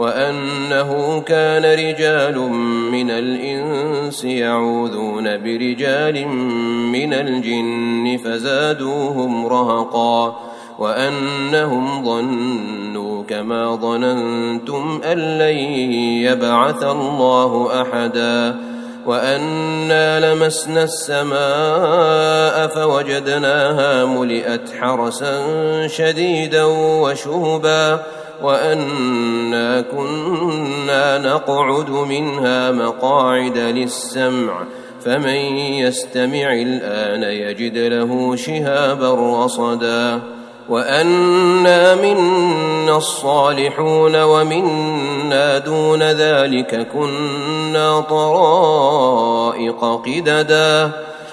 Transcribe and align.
وأنه 0.00 1.20
كان 1.26 1.64
رجال 1.64 2.38
من 2.92 3.10
الإنس 3.10 4.24
يعوذون 4.24 5.24
برجال 5.24 6.28
من 6.88 7.14
الجن 7.14 8.18
فزادوهم 8.24 9.46
رهقا 9.46 10.40
وأنهم 10.78 12.04
ظنوا 12.04 13.24
كما 13.24 13.76
ظننتم 13.76 15.00
أن 15.04 15.18
لن 15.18 15.56
يبعث 16.24 16.82
الله 16.82 17.82
أحدا 17.82 18.56
وأنا 19.06 20.34
لمسنا 20.34 20.84
السماء 20.84 22.66
فوجدناها 22.66 24.04
ملئت 24.04 24.70
حرسا 24.80 25.42
شديدا 25.86 26.64
وشهبا 27.02 28.00
وأنا 28.42 29.80
كنا 29.80 31.18
نقعد 31.18 31.90
منها 31.90 32.70
مقاعد 32.70 33.58
للسمع 33.58 34.64
فمن 35.04 35.58
يستمع 35.84 36.52
الآن 36.52 37.22
يجد 37.22 37.78
له 37.78 38.36
شهابا 38.36 39.44
رصدا. 39.44 40.20
وأنا 40.68 41.94
منا 41.94 42.96
الصالحون 42.96 44.22
ومنا 44.22 45.58
دون 45.58 46.02
ذلك 46.02 46.88
كنا 46.92 48.00
طرائق 48.00 49.84
قددا. 50.06 50.90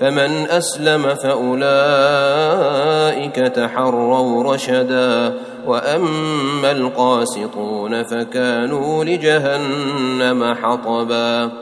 فمن 0.00 0.46
أسلم 0.50 1.14
فأولئك 1.14 1.64
تحروا 3.34 4.54
رشدا 4.54 5.34
وأما 5.66 6.70
القاسطون 6.70 8.02
فكانوا 8.02 9.04
لجهنم 9.04 10.54
حطبا 10.62 11.52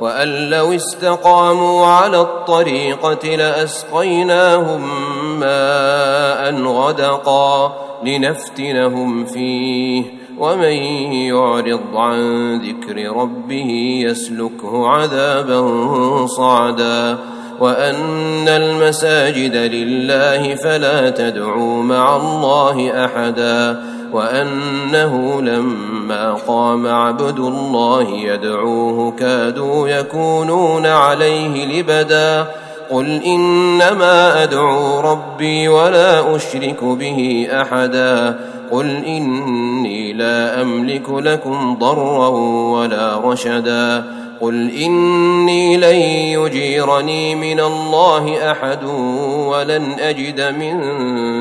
وأن 0.00 0.50
لو 0.50 0.72
استقاموا 0.72 1.86
على 1.86 2.20
الطريقة 2.20 3.36
لأسقيناهم 3.36 4.80
ماء 5.40 6.62
غدقا 6.62 7.76
لنفتنهم 8.04 9.24
فيه 9.24 10.04
ومن 10.38 10.72
يعرض 11.12 11.96
عن 11.96 12.54
ذكر 12.58 13.16
ربه 13.16 14.00
يسلكه 14.04 14.88
عذابا 14.88 16.26
صعدا 16.26 17.18
وأن 17.60 18.48
المساجد 18.48 19.56
لله 19.56 20.54
فلا 20.54 21.10
تدعوا 21.10 21.82
مع 21.82 22.16
الله 22.16 23.04
أحدا 23.04 23.80
وأنه 24.12 25.42
لما 25.42 26.32
قام 26.32 26.86
عبد 26.86 27.38
الله 27.38 28.10
يدعوه 28.10 29.12
كادوا 29.18 29.88
يكونون 29.88 30.86
عليه 30.86 31.80
لبدا 31.80 32.46
قل 32.90 33.22
إنما 33.22 34.42
أدعو 34.42 35.00
ربي 35.00 35.68
ولا 35.68 36.36
أشرك 36.36 36.84
به 36.84 37.48
أحدا 37.52 38.38
قل 38.70 39.04
إني 39.04 40.12
لا 40.12 40.62
أملك 40.62 41.10
لكم 41.10 41.76
ضرا 41.80 42.28
ولا 42.78 43.20
رشدا 43.24 44.04
قل 44.40 44.70
إني 44.70 45.76
لن 45.76 45.96
يجيرني 46.40 47.34
من 47.34 47.60
الله 47.60 48.50
أحد 48.50 48.84
ولن 49.48 49.96
أجد 50.00 50.40
من 50.40 50.78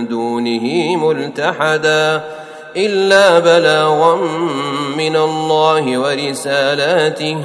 دونه 0.07 0.95
ملتحدا 0.97 2.23
إلا 2.75 3.39
بلاغا 3.39 4.15
من 4.97 5.15
الله 5.15 5.97
ورسالاته 5.97 7.37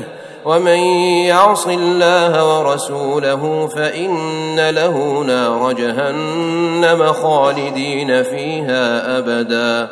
ومن 0.44 0.78
يعص 1.26 1.66
الله 1.66 2.58
ورسوله 2.58 3.68
فإن 3.76 4.70
له 4.70 5.24
نار 5.26 5.72
جهنم 5.72 7.12
خالدين 7.12 8.22
فيها 8.22 9.18
أبدا 9.18 9.88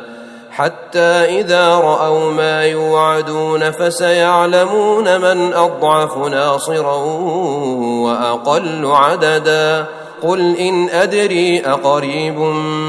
حتى 0.53 1.41
إذا 1.41 1.75
رأوا 1.75 2.33
ما 2.33 2.65
يوعدون 2.65 3.71
فسيعلمون 3.71 5.21
من 5.21 5.55
أضعف 5.55 6.17
ناصرا 6.17 6.97
وأقل 8.05 8.87
عددا. 8.87 9.87
قل 10.23 10.57
إن 10.57 10.89
أدري 10.89 11.63
أقريب 11.67 12.39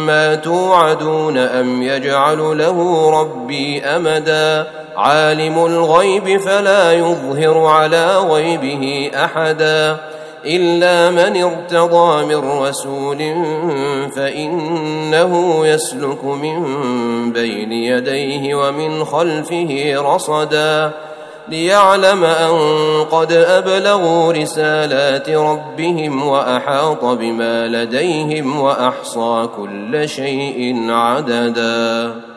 ما 0.06 0.36
توعدون 0.36 1.38
أم 1.38 1.84
يجعل 1.84 2.58
له 2.58 3.10
ربي 3.22 3.82
أمدا. 3.84 4.68
عالم 4.98 5.66
الغيب 5.66 6.42
فلا 6.42 6.94
يظهر 6.94 7.66
على 7.66 8.18
غيبه 8.18 9.12
أحدا. 9.16 9.98
إلا 10.46 11.10
من 11.10 11.44
ارتضى 11.44 12.26
من 12.26 12.50
رسول 12.50 13.18
فإنه 14.16 15.62
يسلك 15.68 16.24
من 16.24 16.62
بين 17.34 17.72
يديه 17.72 18.56
ومن 18.56 19.06
خلفه 19.06 19.94
رصدا 19.98 20.92
ليعلم 21.50 22.24
أن 22.24 22.54
قد 23.12 23.32
أبلغوا 23.32 24.34
رسالات 24.34 25.30
ربهم 25.30 26.28
وأحاط 26.28 27.06
بما 27.06 27.68
لديهم 27.68 28.60
وأحصى 28.60 29.50
كل 29.58 30.10
شيء 30.10 30.86
عددا. 30.90 32.31